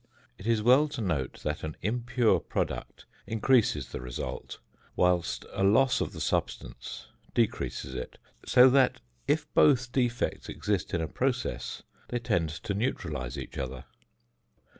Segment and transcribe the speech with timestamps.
[0.39, 4.57] It is well to note that an impure product increases the result,
[4.95, 11.01] whilst a loss of the substance decreases it; so that if both defects exist in
[11.01, 13.85] a process they tend to neutralise each other.